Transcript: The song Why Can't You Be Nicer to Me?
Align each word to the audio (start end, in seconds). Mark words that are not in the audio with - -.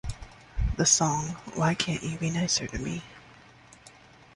The 0.77 0.85
song 0.87 1.35
Why 1.53 1.75
Can't 1.75 2.01
You 2.01 2.17
Be 2.17 2.31
Nicer 2.31 2.65
to 2.65 2.79
Me? 2.79 3.03